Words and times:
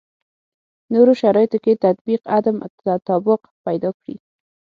نورو 0.93 1.13
شرایطو 1.21 1.57
کې 1.63 1.73
تطبیق 1.85 2.21
عدم 2.37 2.55
تطابق 2.87 3.41
پیدا 3.65 3.89
کړي. 3.99 4.15